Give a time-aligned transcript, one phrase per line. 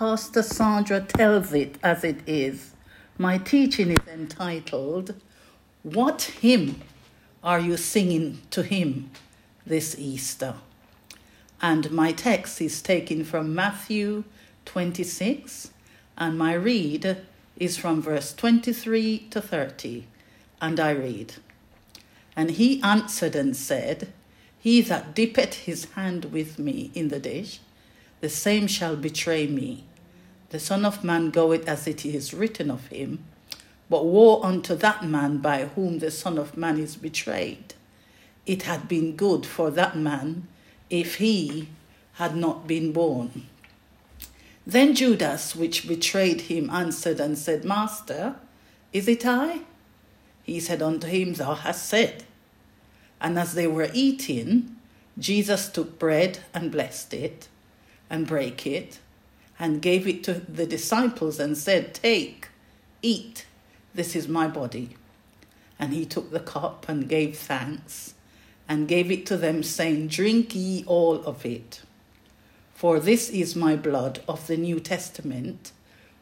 [0.00, 2.70] Pastor Sandra tells it as it is.
[3.18, 5.14] My teaching is entitled,
[5.82, 6.80] What Hymn
[7.44, 9.10] Are You Singing to Him
[9.66, 10.54] This Easter?
[11.60, 14.24] And my text is taken from Matthew
[14.64, 15.70] 26,
[16.16, 17.18] and my read
[17.58, 20.06] is from verse 23 to 30.
[20.62, 21.34] And I read,
[22.34, 24.10] And he answered and said,
[24.58, 27.60] He that dippeth his hand with me in the dish,
[28.22, 29.84] the same shall betray me.
[30.50, 33.24] The Son of Man goeth as it is written of him.
[33.88, 37.74] But woe unto that man by whom the Son of Man is betrayed.
[38.46, 40.48] It had been good for that man
[40.88, 41.68] if he
[42.14, 43.46] had not been born.
[44.66, 48.34] Then Judas, which betrayed him, answered and said, Master,
[48.92, 49.60] is it I?
[50.42, 52.24] He said unto him, Thou hast said.
[53.20, 54.76] And as they were eating,
[55.16, 57.48] Jesus took bread and blessed it
[58.08, 58.98] and brake it
[59.60, 62.48] and gave it to the disciples and said, Take,
[63.02, 63.44] eat,
[63.94, 64.96] this is my body.
[65.78, 68.14] And he took the cup and gave thanks
[68.66, 71.82] and gave it to them, saying, Drink ye all of it.
[72.74, 75.72] For this is my blood of the New Testament,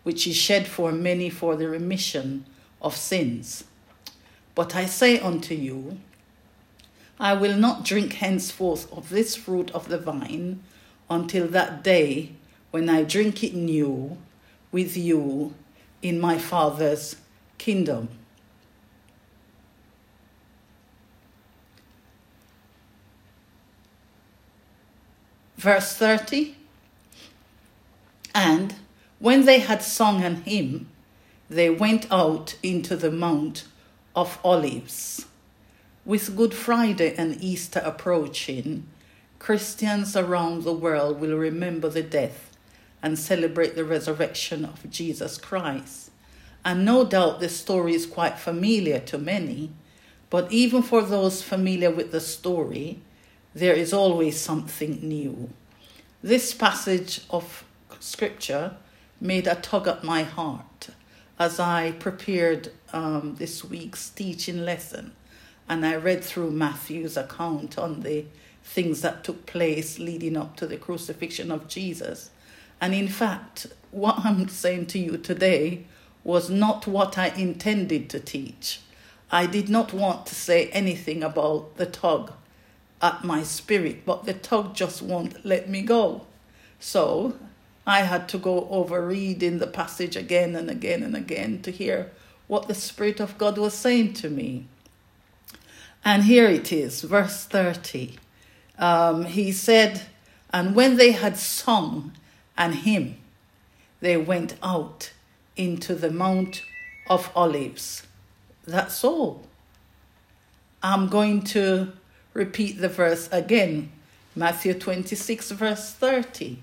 [0.02, 2.44] which is shed for many for the remission
[2.82, 3.62] of sins.
[4.56, 6.00] But I say unto you,
[7.20, 10.64] I will not drink henceforth of this fruit of the vine
[11.08, 12.32] until that day
[12.70, 14.18] when I drink it new
[14.70, 15.54] with you
[16.02, 17.16] in my Father's
[17.56, 18.08] kingdom.
[25.56, 26.54] Verse 30
[28.34, 28.76] And
[29.18, 30.88] when they had sung an hymn,
[31.50, 33.64] they went out into the Mount
[34.14, 35.26] of Olives.
[36.04, 38.86] With Good Friday and Easter approaching,
[39.38, 42.47] Christians around the world will remember the death
[43.02, 46.10] and celebrate the resurrection of Jesus Christ.
[46.64, 49.70] And no doubt this story is quite familiar to many,
[50.30, 53.00] but even for those familiar with the story,
[53.54, 55.50] there is always something new.
[56.22, 57.64] This passage of
[58.00, 58.76] scripture
[59.20, 60.90] made a tug at my heart
[61.38, 65.12] as I prepared um, this week's teaching lesson
[65.68, 68.24] and I read through Matthew's account on the
[68.64, 72.30] things that took place leading up to the crucifixion of Jesus.
[72.80, 75.84] And in fact, what I'm saying to you today
[76.24, 78.80] was not what I intended to teach.
[79.30, 82.32] I did not want to say anything about the tug
[83.00, 86.26] at my spirit, but the tug just won't let me go.
[86.80, 87.36] So
[87.86, 92.10] I had to go over reading the passage again and again and again to hear
[92.46, 94.66] what the Spirit of God was saying to me.
[96.04, 98.18] And here it is, verse 30
[98.78, 100.02] um, he said,
[100.52, 102.12] And when they had sung
[102.58, 103.16] an hymn,
[104.00, 105.12] they went out
[105.56, 106.62] into the Mount
[107.08, 108.06] of Olives.
[108.66, 109.44] That's all.
[110.82, 111.92] I'm going to
[112.34, 113.90] repeat the verse again
[114.36, 116.62] Matthew 26, verse 30.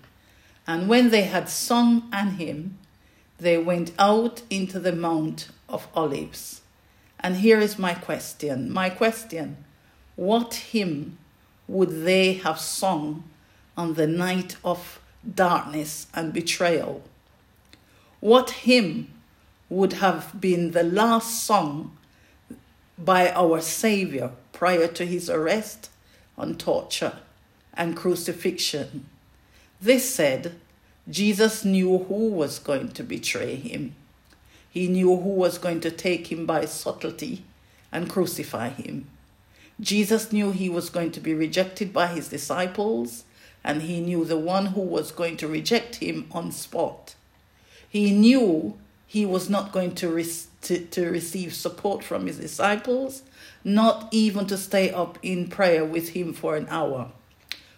[0.65, 2.77] And when they had sung an hymn,
[3.37, 6.61] they went out into the Mount of Olives.
[7.19, 8.71] And here is my question.
[8.71, 9.57] My question
[10.15, 11.17] What hymn
[11.67, 13.23] would they have sung
[13.75, 15.01] on the night of
[15.33, 17.03] darkness and betrayal?
[18.19, 19.11] What hymn
[19.69, 21.97] would have been the last song
[22.97, 25.89] by our Savior prior to his arrest
[26.37, 27.19] and torture
[27.73, 29.05] and crucifixion?
[29.81, 30.55] This said,
[31.09, 33.95] Jesus knew who was going to betray him.
[34.69, 37.43] He knew who was going to take him by subtlety
[37.91, 39.07] and crucify him.
[39.79, 43.25] Jesus knew he was going to be rejected by his disciples,
[43.65, 47.15] and he knew the one who was going to reject him on spot.
[47.89, 48.77] He knew
[49.07, 50.31] he was not going to, re-
[50.61, 53.23] to, to receive support from his disciples,
[53.63, 57.11] not even to stay up in prayer with him for an hour.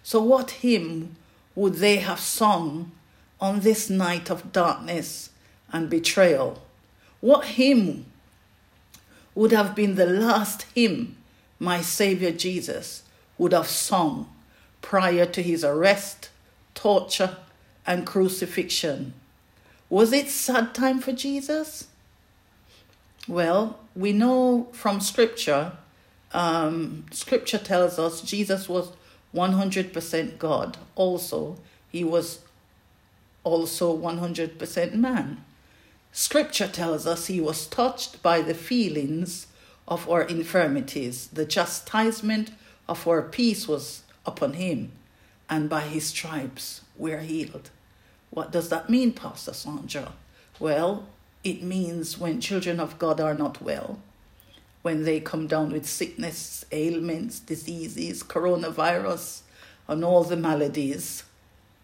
[0.04, 1.16] So, what hymn
[1.56, 2.92] would they have sung
[3.40, 5.30] on this night of darkness
[5.72, 6.62] and betrayal?
[7.22, 8.08] What hymn
[9.36, 11.16] would have been the last hymn
[11.60, 13.04] my Savior Jesus
[13.38, 14.28] would have sung
[14.88, 16.30] prior to his arrest,
[16.74, 17.36] torture,
[17.86, 19.14] and crucifixion.
[19.90, 21.90] Was it sad time for Jesus?
[23.28, 25.74] Well, we know from Scripture,
[26.32, 28.94] um, Scripture tells us Jesus was
[29.36, 30.78] 100% God.
[30.96, 31.58] Also,
[31.90, 32.40] he was
[33.44, 35.44] also 100% man.
[36.14, 39.48] Scripture tells us he was touched by the feelings
[39.86, 41.28] of our infirmities.
[41.28, 42.52] The chastisement
[42.88, 44.92] of our peace was upon him,
[45.50, 47.70] and by his stripes we are healed.
[48.30, 50.14] What does that mean, Pastor Sandra?
[50.60, 51.08] Well,
[51.44, 54.00] it means when children of God are not well,
[54.82, 59.42] when they come down with sickness, ailments, diseases, coronavirus,
[59.88, 61.24] and all the maladies,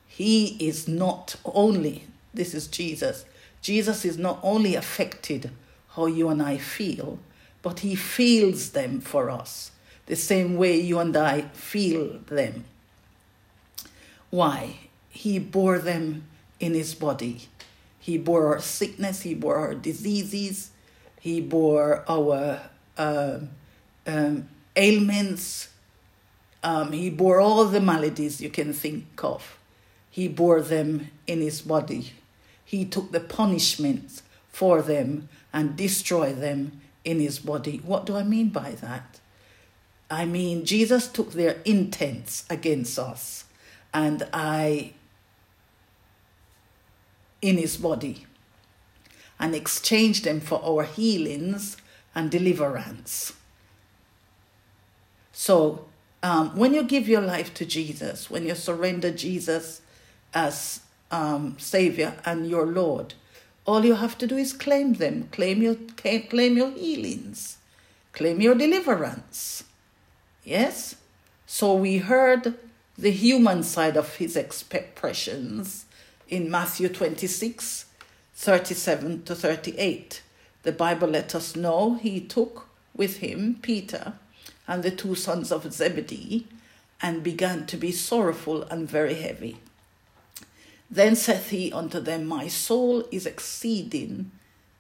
[0.08, 3.26] He is not only, this is Jesus,
[3.62, 5.52] Jesus is not only affected
[5.92, 7.20] how you and I feel,
[7.62, 9.72] but He feels them for us
[10.06, 12.66] the same way you and I feel them.
[14.30, 14.80] Why?
[15.10, 16.24] He bore them
[16.60, 17.48] in His body.
[18.00, 20.72] He bore our sickness, He bore our diseases,
[21.20, 22.62] He bore our
[22.98, 23.40] uh,
[24.08, 25.70] um, ailments,
[26.64, 29.58] um, He bore all the maladies you can think of.
[30.10, 32.14] He bore them in His body.
[32.66, 37.78] He took the punishment for them and destroyed them in His body.
[37.86, 39.20] What do I mean by that?
[40.14, 43.46] I mean, Jesus took their intents against us
[43.92, 44.94] and I
[47.42, 48.28] in his body
[49.40, 51.78] and exchanged them for our healings
[52.14, 53.34] and deliverance.
[55.32, 55.86] So,
[56.22, 59.82] um, when you give your life to Jesus, when you surrender Jesus
[60.32, 63.16] as um, Savior and your Lord,
[63.66, 67.58] all you have to do is claim them, claim your claim your healings,
[68.12, 69.64] claim your deliverance.
[70.44, 70.96] Yes.
[71.46, 72.56] So we heard
[72.98, 75.86] the human side of his expressions
[76.28, 77.86] in Matthew 26
[78.36, 80.22] 37 to 38.
[80.64, 84.14] The Bible let us know he took with him Peter
[84.68, 86.48] and the two sons of Zebedee
[87.02, 89.58] and began to be sorrowful and very heavy.
[90.90, 94.32] Then saith he unto them, My soul is exceeding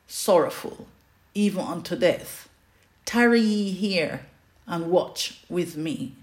[0.08, 0.88] sorrowful,
[1.34, 2.50] even unto death.
[3.06, 4.22] Tarry ye here
[4.68, 6.14] and watch with me.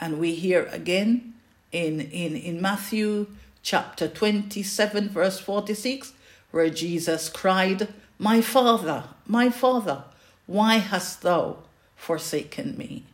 [0.00, 1.34] And we hear again
[1.72, 3.26] in, in, in Matthew
[3.62, 6.12] chapter 27, verse 46,
[6.50, 7.88] where Jesus cried,
[8.18, 10.04] My Father, my Father,
[10.46, 11.58] why hast thou
[11.96, 13.04] forsaken me?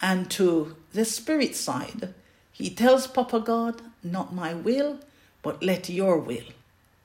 [0.00, 2.14] And to the spirit side,
[2.52, 4.98] he tells Papa God, Not my will,
[5.42, 6.50] but let your will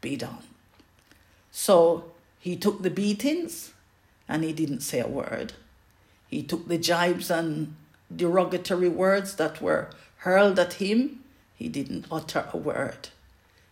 [0.01, 0.44] be done.
[1.51, 2.05] So
[2.39, 3.73] he took the beatings
[4.27, 5.53] and he didn't say a word.
[6.33, 7.75] He took the jibes and
[8.13, 11.24] derogatory words that were hurled at him
[11.56, 13.09] he didn't utter a word.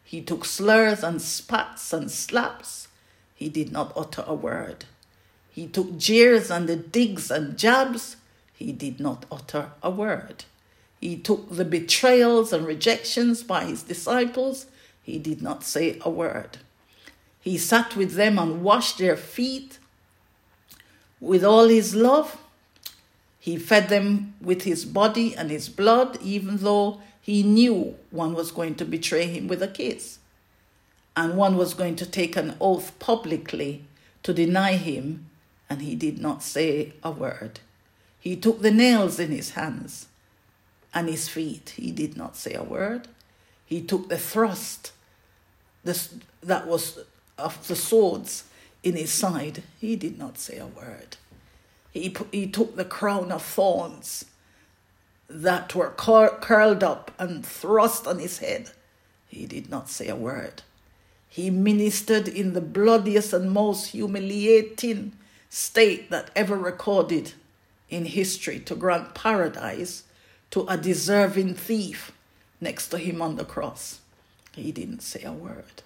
[0.03, 2.87] He took slurs and spats and slaps.
[3.33, 4.85] He did not utter a word.
[5.49, 8.17] He took jeers and the digs and jabs.
[8.53, 10.45] He did not utter a word.
[10.99, 14.67] He took the betrayals and rejections by his disciples.
[15.01, 16.59] He did not say a word.
[17.39, 19.79] He sat with them and washed their feet
[21.19, 22.37] with all his love.
[23.41, 28.51] He fed them with his body and his blood, even though he knew one was
[28.51, 30.19] going to betray him with a kiss,
[31.17, 33.83] and one was going to take an oath publicly
[34.21, 35.25] to deny him,
[35.67, 37.61] and he did not say a word.
[38.19, 40.05] He took the nails in his hands
[40.93, 41.73] and his feet.
[41.77, 43.07] He did not say a word.
[43.65, 44.91] He took the thrust
[45.83, 46.99] this, that was
[47.39, 48.43] of the swords
[48.83, 49.63] in his side.
[49.79, 51.17] He did not say a word.
[51.91, 54.25] He, he took the crown of thorns
[55.29, 58.71] that were cur- curled up and thrust on his head.
[59.27, 60.63] He did not say a word.
[61.27, 65.13] He ministered in the bloodiest and most humiliating
[65.49, 67.33] state that ever recorded
[67.89, 70.03] in history to grant paradise
[70.49, 72.11] to a deserving thief
[72.59, 73.99] next to him on the cross.
[74.53, 75.83] He didn't say a word.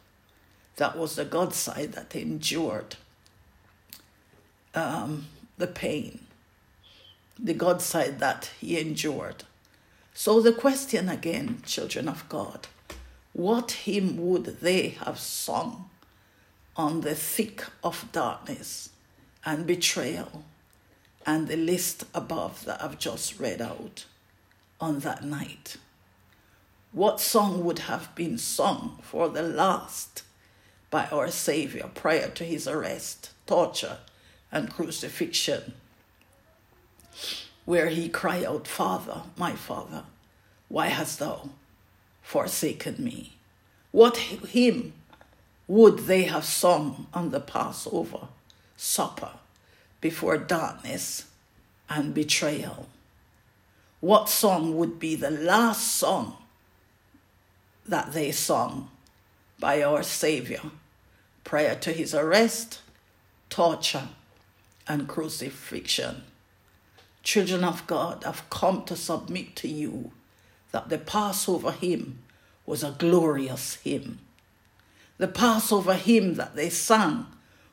[0.78, 2.96] That was the God side that endured
[4.74, 6.26] um, the pain
[7.38, 9.44] the God side that he endured.
[10.14, 12.68] So the question again, children of God,
[13.34, 15.90] what hymn would they have sung
[16.78, 18.90] on the thick of darkness
[19.46, 20.46] and betrayal
[21.26, 24.06] and the list above that I've just read out
[24.80, 25.78] on that night?
[26.94, 30.24] What song would have been sung for the last
[30.90, 33.98] by our Savior prior to his arrest, torture,
[34.56, 35.74] and crucifixion?
[37.66, 40.04] where he cried out, Father, my Father,
[40.70, 41.50] why hast thou
[42.22, 43.34] forsaken me?
[43.92, 44.94] What hymn
[45.68, 48.28] would they have sung on the Passover
[48.78, 49.32] supper
[50.00, 51.26] before darkness
[51.90, 52.88] and betrayal?
[54.00, 56.38] What song would be the last song
[57.88, 58.90] that they sung
[59.60, 60.62] by our Savior
[61.44, 62.82] prior to his arrest,
[63.50, 64.10] torture,
[64.88, 66.24] and crucifixion?
[67.26, 70.12] children of God have come to submit to you
[70.72, 72.20] that the Passover hymn
[72.66, 74.20] was a glorious hymn.
[75.18, 77.26] The Passover hymn that they sang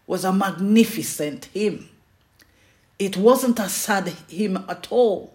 [0.07, 1.88] was a magnificent hymn.
[2.99, 5.35] It wasn't a sad hymn at all.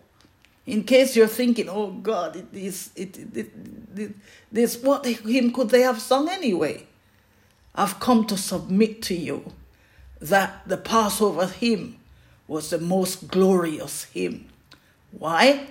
[0.65, 3.51] In case you're thinking, oh God, it is, it, it,
[3.95, 4.15] it,
[4.51, 6.85] this, what hymn could they have sung anyway?
[7.75, 9.53] I've come to submit to you
[10.19, 11.97] that the Passover hymn
[12.47, 14.47] was the most glorious hymn.
[15.11, 15.67] Why?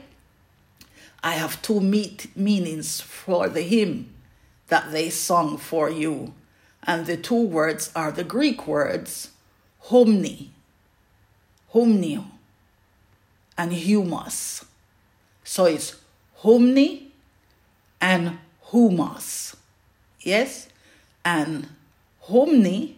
[1.22, 4.14] I have two meanings for the hymn
[4.68, 6.34] that they sung for you.
[6.82, 9.30] And the two words are the Greek words
[9.86, 10.50] homni,
[11.72, 12.24] homnio,
[13.58, 14.64] and humus.
[15.42, 15.96] So it's
[16.42, 17.08] homni
[18.00, 18.38] and
[18.70, 19.56] humus.
[20.20, 20.68] Yes?
[21.24, 21.68] And
[22.28, 22.94] homni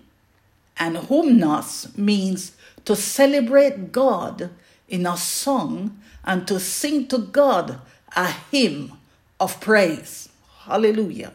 [0.78, 2.52] and humnos means
[2.84, 4.50] to celebrate God
[4.88, 7.80] in a song and to sing to God
[8.16, 8.92] a hymn
[9.40, 10.28] of praise.
[10.60, 11.32] Hallelujah.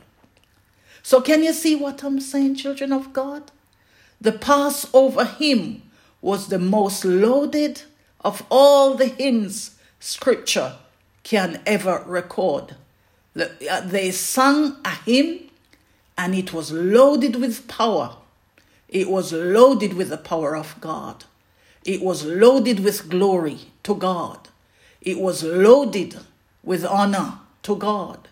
[1.01, 3.51] So, can you see what I'm saying, children of God?
[4.21, 5.81] The Passover hymn
[6.21, 7.81] was the most loaded
[8.21, 10.75] of all the hymns scripture
[11.23, 12.75] can ever record.
[13.35, 15.39] Uh, they sang a hymn
[16.17, 18.15] and it was loaded with power.
[18.93, 21.25] It was loaded with the power of God.
[21.83, 24.49] It was loaded with glory to God.
[25.01, 26.19] It was loaded
[26.63, 28.27] with honor to God.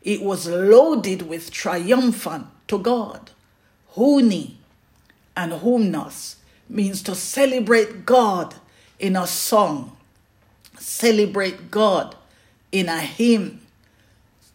[0.00, 3.30] It was loaded with triumphant to God.
[3.94, 4.54] Huni
[5.36, 8.54] and humnas means to celebrate God
[8.98, 9.98] in a song,
[10.78, 12.16] celebrate God
[12.72, 13.60] in a hymn,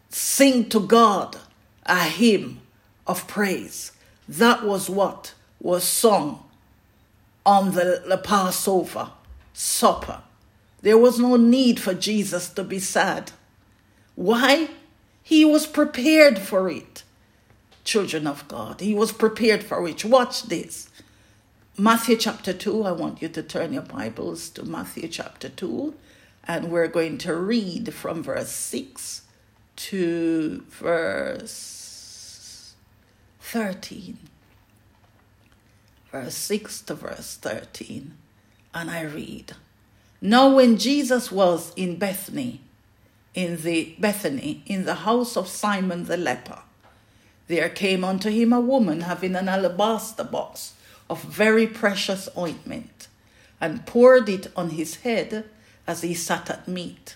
[0.10, 1.38] sing to God
[1.86, 2.62] a hymn
[3.06, 3.91] of praise.
[4.27, 6.44] That was what was sung
[7.46, 9.12] on the, the Passover
[9.53, 10.22] supper.
[10.82, 13.32] There was no need for Jesus to be sad.
[14.15, 14.70] Why?
[15.22, 17.03] He was prepared for it.
[17.84, 20.06] Children of God, he was prepared for it.
[20.06, 20.89] Watch this.
[21.77, 25.94] Matthew chapter 2, I want you to turn your Bibles to Matthew chapter 2,
[26.48, 29.24] and we're going to read from verse 6
[29.77, 32.74] to verse
[33.39, 34.18] 13.
[36.12, 38.13] Verse 6 to verse 13.
[38.74, 39.53] And I read.
[40.22, 42.62] Now, when Jesus was in Bethany,
[43.34, 46.60] in the Bethany, in the house of Simon the leper,
[47.48, 50.74] there came unto him a woman having an alabaster box
[51.10, 53.08] of very precious ointment,
[53.60, 55.44] and poured it on his head
[55.86, 57.15] as he sat at meat.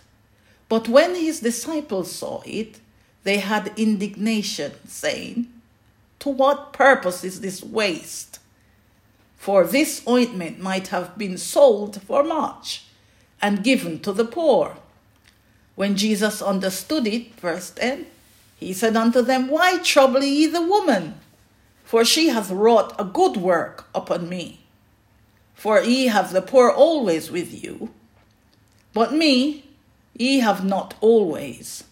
[0.67, 2.79] But when his disciples saw it,
[3.23, 5.47] they had indignation, saying,
[6.19, 8.39] To what purpose is this waste?
[9.37, 12.85] For this ointment might have been sold for much
[13.41, 14.77] and given to the poor.
[15.75, 18.05] When Jesus understood it, verse 10,
[18.57, 21.15] he said unto them, Why trouble ye the woman?
[21.83, 24.61] For she hath wrought a good work upon me.
[25.53, 27.91] For ye have the poor always with you,
[28.93, 29.65] but me
[30.13, 31.83] ye have not always.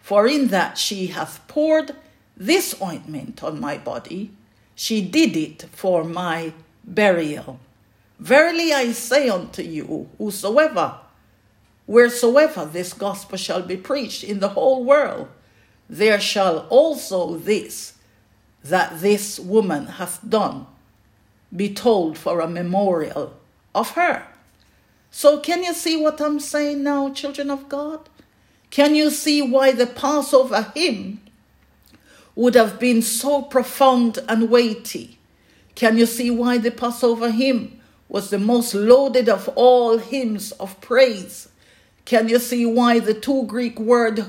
[0.00, 1.96] For in that she hath poured
[2.36, 4.30] this ointment on my body,
[4.74, 6.52] she did it for my
[6.86, 7.58] burial.
[8.18, 10.98] Verily I say unto you, whosoever,
[11.86, 15.28] wheresoever this gospel shall be preached in the whole world,
[15.88, 17.94] there shall also this,
[18.62, 20.66] that this woman hath done,
[21.54, 23.34] be told for a memorial
[23.74, 24.26] of her.
[25.10, 28.08] So, can you see what I'm saying now, children of God?
[28.70, 31.20] Can you see why the Passover hymn
[32.34, 35.18] would have been so profound and weighty?
[35.74, 40.80] Can you see why the Passover hymn was the most loaded of all hymns of
[40.80, 41.48] praise.
[42.04, 44.24] Can you see why the two Greek word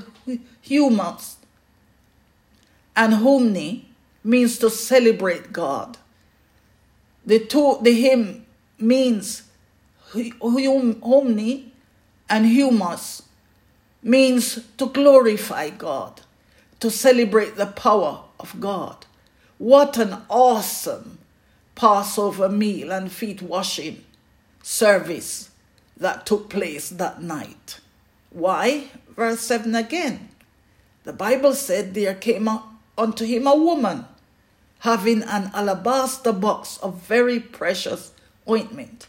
[0.60, 1.36] humus
[2.96, 3.84] and humni
[4.24, 5.98] means to celebrate God?
[7.24, 8.46] The two the hymn
[8.78, 9.42] means
[10.12, 11.70] humni
[12.28, 13.22] and humus
[14.02, 16.22] means to glorify God,
[16.80, 19.06] to celebrate the power of God.
[19.58, 21.15] What an awesome
[21.76, 24.04] Passover meal and feet washing
[24.62, 25.50] service
[25.96, 27.80] that took place that night.
[28.30, 28.88] Why?
[29.14, 30.30] Verse 7 again.
[31.04, 32.48] The Bible said there came
[32.98, 34.06] unto him a woman
[34.80, 38.12] having an alabaster box of very precious
[38.48, 39.06] ointment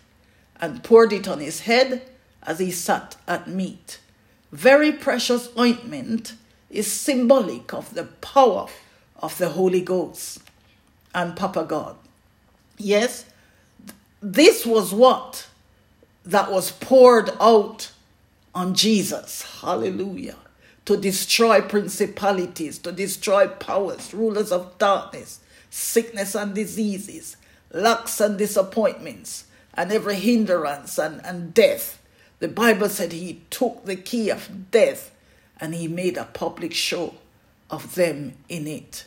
[0.59, 2.03] and poured it on his head
[2.43, 3.99] as he sat at meat.
[4.51, 6.35] Very precious ointment
[6.69, 8.67] is symbolic of the power
[9.17, 10.39] of the Holy Ghost
[11.13, 11.95] and Papa God.
[12.77, 13.25] Yes,
[14.21, 15.47] this was what
[16.25, 17.91] that was poured out
[18.53, 19.41] on Jesus.
[19.61, 20.35] Hallelujah.
[20.85, 27.35] to destroy principalities, to destroy powers, rulers of darkness, sickness and diseases,
[27.73, 32.01] lacks and disappointments, and every hindrance and, and death.
[32.39, 35.11] The Bible said he took the key of death
[35.59, 37.15] and he made a public show
[37.69, 39.05] of them in it.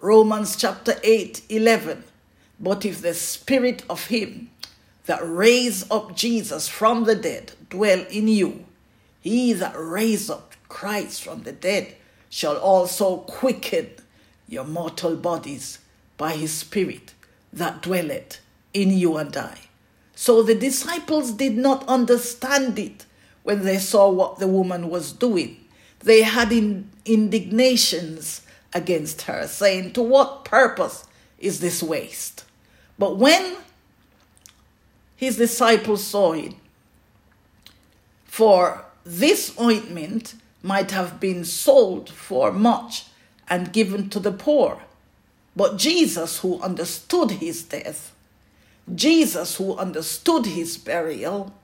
[0.00, 2.02] Romans chapter 8 11.
[2.60, 4.50] But if the spirit of him
[5.06, 8.66] that raised up Jesus from the dead dwell in you,
[9.20, 11.94] he that raised up Christ from the dead
[12.28, 13.88] shall also quicken
[14.48, 15.78] your mortal bodies
[16.16, 17.14] by his Spirit
[17.52, 18.40] that dwelleth
[18.72, 19.58] in you and I.
[20.14, 23.06] So the disciples did not understand it
[23.42, 25.64] when they saw what the woman was doing.
[26.00, 31.06] They had in indignations against her, saying, To what purpose
[31.38, 32.44] is this waste?
[33.00, 33.56] But when
[35.16, 36.52] his disciples saw it,
[38.26, 43.06] for this ointment might have been sold for much
[43.48, 44.82] and given to the poor.
[45.56, 48.14] But Jesus, who understood his death,
[48.94, 51.54] Jesus, who understood his burial,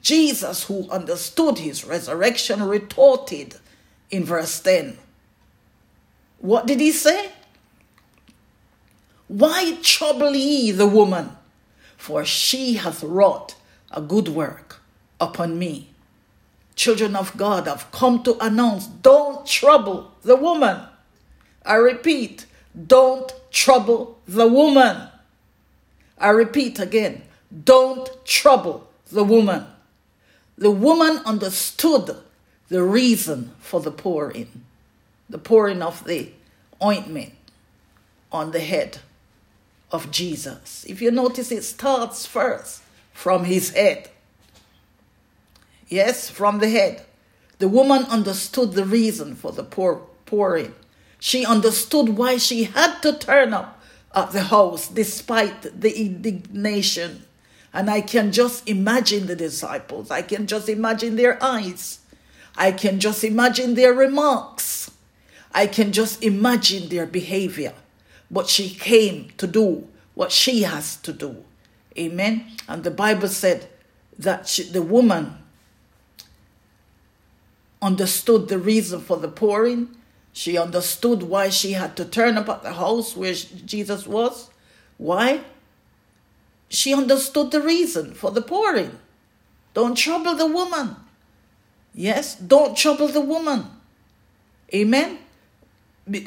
[0.00, 3.56] Jesus, who understood his resurrection, retorted
[4.10, 4.96] in verse 10.
[6.38, 7.29] What did he say?
[9.30, 11.36] Why trouble ye the woman?
[11.96, 13.54] For she hath wrought
[13.92, 14.80] a good work
[15.20, 15.90] upon me
[16.80, 20.80] children of God have come to announce don't trouble the woman.
[21.62, 25.08] I repeat, don't trouble the woman.
[26.16, 27.20] I repeat again,
[27.64, 29.66] don't trouble the woman.
[30.56, 32.16] The woman understood
[32.70, 34.64] the reason for the pouring,
[35.28, 36.30] the pouring of the
[36.82, 37.34] ointment
[38.32, 39.00] on the head
[39.90, 40.84] of Jesus.
[40.88, 42.82] If you notice, it starts first
[43.12, 44.10] from his head.
[45.88, 47.02] Yes, from the head.
[47.58, 50.74] The woman understood the reason for the pour, pouring.
[51.18, 53.82] She understood why she had to turn up
[54.14, 57.24] at the house despite the indignation.
[57.72, 60.10] And I can just imagine the disciples.
[60.10, 62.00] I can just imagine their eyes.
[62.56, 64.90] I can just imagine their remarks.
[65.52, 67.74] I can just imagine their behavior.
[68.30, 71.44] But she came to do what she has to do.
[71.98, 72.46] Amen.
[72.68, 73.68] And the Bible said
[74.18, 75.38] that she, the woman
[77.82, 79.88] understood the reason for the pouring.
[80.32, 84.50] She understood why she had to turn up at the house where Jesus was.
[84.98, 85.40] Why?
[86.68, 88.98] She understood the reason for the pouring.
[89.74, 90.96] Don't trouble the woman.
[91.94, 93.66] Yes, don't trouble the woman.
[94.72, 95.18] Amen.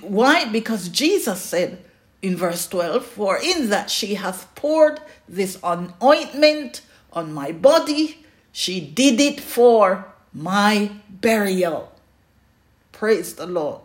[0.01, 0.45] Why?
[0.45, 1.83] Because Jesus said
[2.23, 6.81] in verse 12, For in that she hath poured this ointment
[7.11, 11.91] on my body, she did it for my burial.
[12.93, 13.81] Praise the Lord.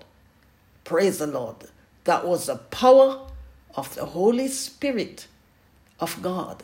[0.84, 1.56] Praise the Lord.
[2.04, 3.26] That was the power
[3.74, 5.26] of the Holy Spirit
[5.98, 6.62] of God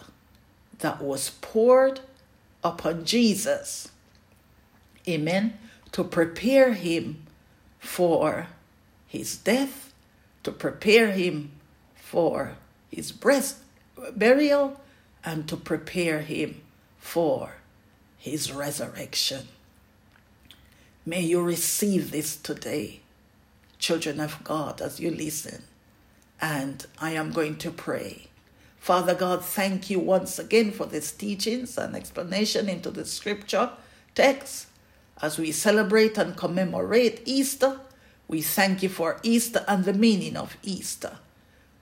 [0.79, 2.01] that was poured
[2.63, 3.89] upon Jesus.
[5.09, 5.59] Amen.
[5.91, 7.27] To prepare him
[7.81, 8.47] for
[9.09, 9.93] his death,
[10.45, 11.51] to prepare him
[12.15, 12.57] for
[12.93, 13.57] his breast
[14.15, 14.81] burial,
[15.25, 16.61] and to prepare him
[16.97, 17.55] for
[18.17, 19.49] his resurrection.
[21.05, 23.01] May you receive this today,
[23.81, 25.65] children of God, as you listen.
[26.41, 28.29] And I am going to pray.
[28.79, 33.71] Father God, thank you once again for these teachings and explanation into the scripture
[34.15, 34.69] text.
[35.21, 37.81] As we celebrate and commemorate Easter,
[38.29, 41.19] we thank you for Easter and the meaning of Easter.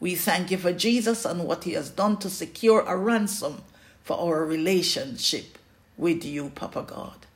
[0.02, 3.62] We thank you for Jesus and what he has done to secure a ransom
[4.02, 5.56] for our relationship
[5.96, 7.26] with you, Papa God.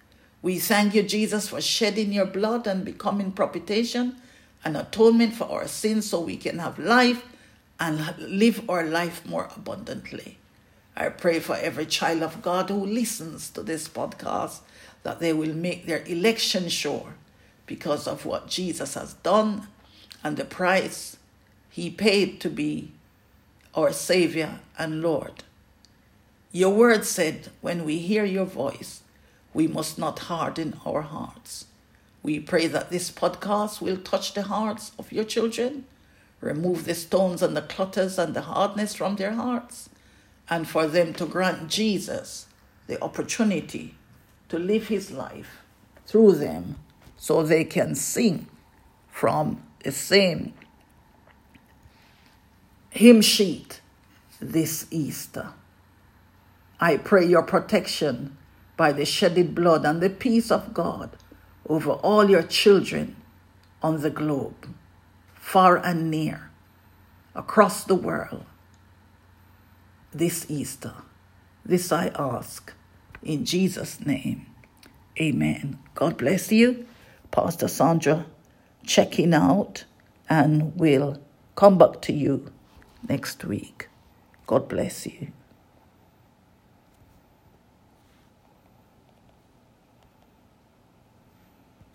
[0.43, 4.17] We thank you, Jesus, for shedding your blood and becoming propitiation
[4.65, 7.25] and atonement for our sins so we can have life
[7.79, 10.37] and live our life more abundantly.
[10.97, 14.59] I pray for every child of God who listens to this podcast
[15.05, 17.15] that they will make their election sure
[17.65, 19.69] because of what Jesus has done
[20.25, 21.17] and the price
[21.77, 22.91] he paid to be
[23.75, 25.45] our Savior and Lord.
[26.51, 29.03] Your word said, when we hear your voice,
[29.53, 31.67] we must not harden our hearts.
[32.23, 35.85] We pray that this podcast will touch the hearts of your children,
[36.41, 39.91] remove the stones and the clutters and the hardness from their hearts,
[40.49, 42.47] and for them to grant Jesus
[42.87, 43.97] the opportunity
[44.49, 45.59] to live his life
[46.07, 46.77] through them
[47.19, 48.47] so they can sing
[49.11, 50.55] from the same
[52.97, 53.83] hymn sheet
[54.41, 55.53] this Easter.
[56.81, 58.37] I pray your protection
[58.77, 61.11] by the shedded blood and the peace of God
[61.69, 63.17] over all your children
[63.83, 64.75] on the globe,
[65.35, 66.51] far and near,
[67.35, 68.47] across the world,
[70.13, 70.95] this Easter.
[71.65, 72.73] This I ask
[73.23, 74.47] in Jesus' name.
[75.21, 75.79] Amen.
[75.95, 76.87] God bless you.
[77.31, 78.25] Pastor Sandra
[78.87, 79.85] checking out
[80.31, 81.21] and we'll
[81.57, 82.53] come back to you
[83.09, 83.89] next week.
[84.47, 85.29] God bless you.